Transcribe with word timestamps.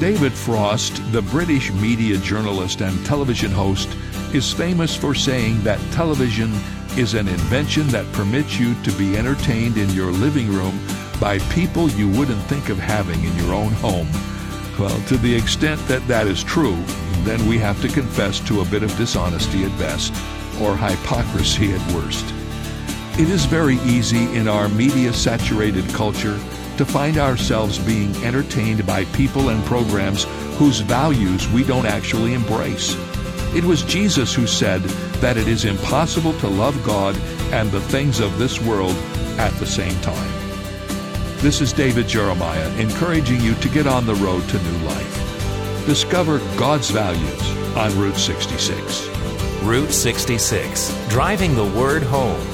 David 0.00 0.32
Frost, 0.32 1.00
the 1.12 1.22
British 1.22 1.72
media 1.72 2.18
journalist 2.18 2.80
and 2.80 3.04
television 3.06 3.50
host, 3.50 3.88
is 4.34 4.52
famous 4.52 4.96
for 4.96 5.14
saying 5.14 5.62
that 5.62 5.78
television 5.92 6.52
is 6.96 7.14
an 7.14 7.28
invention 7.28 7.86
that 7.88 8.10
permits 8.12 8.58
you 8.58 8.74
to 8.82 8.92
be 8.92 9.16
entertained 9.16 9.76
in 9.76 9.88
your 9.90 10.10
living 10.10 10.52
room 10.52 10.78
by 11.20 11.38
people 11.50 11.88
you 11.90 12.08
wouldn't 12.08 12.42
think 12.44 12.68
of 12.68 12.78
having 12.78 13.22
in 13.22 13.36
your 13.36 13.54
own 13.54 13.72
home. 13.74 14.08
Well, 14.78 15.00
to 15.06 15.16
the 15.16 15.34
extent 15.34 15.80
that 15.86 16.06
that 16.08 16.26
is 16.26 16.42
true, 16.42 16.82
then 17.22 17.46
we 17.48 17.58
have 17.58 17.80
to 17.82 17.88
confess 17.88 18.40
to 18.48 18.60
a 18.62 18.66
bit 18.66 18.82
of 18.82 18.96
dishonesty 18.96 19.64
at 19.64 19.78
best, 19.78 20.12
or 20.60 20.76
hypocrisy 20.76 21.72
at 21.72 21.92
worst. 21.92 22.24
It 23.18 23.30
is 23.30 23.44
very 23.44 23.76
easy 23.84 24.24
in 24.36 24.48
our 24.48 24.68
media 24.68 25.12
saturated 25.12 25.88
culture 25.90 26.38
to 26.76 26.84
find 26.84 27.18
ourselves 27.18 27.78
being 27.78 28.14
entertained 28.24 28.86
by 28.86 29.04
people 29.06 29.48
and 29.48 29.64
programs 29.64 30.24
whose 30.56 30.80
values 30.80 31.48
we 31.50 31.64
don't 31.64 31.86
actually 31.86 32.34
embrace. 32.34 32.96
It 33.54 33.64
was 33.64 33.82
Jesus 33.82 34.34
who 34.34 34.46
said 34.46 34.82
that 35.20 35.36
it 35.36 35.46
is 35.46 35.64
impossible 35.64 36.36
to 36.40 36.48
love 36.48 36.82
God 36.84 37.16
and 37.52 37.70
the 37.70 37.80
things 37.80 38.20
of 38.20 38.38
this 38.38 38.60
world 38.60 38.96
at 39.38 39.52
the 39.54 39.66
same 39.66 39.98
time. 40.00 40.32
This 41.38 41.60
is 41.60 41.72
David 41.72 42.08
Jeremiah 42.08 42.68
encouraging 42.78 43.40
you 43.40 43.54
to 43.56 43.68
get 43.68 43.86
on 43.86 44.06
the 44.06 44.14
road 44.14 44.48
to 44.48 44.62
new 44.62 44.86
life. 44.86 45.86
Discover 45.86 46.38
God's 46.56 46.90
values 46.90 47.76
on 47.76 47.96
Route 47.98 48.16
66. 48.16 49.08
Route 49.62 49.90
66, 49.90 51.08
driving 51.08 51.54
the 51.54 51.64
word 51.64 52.02
home. 52.02 52.53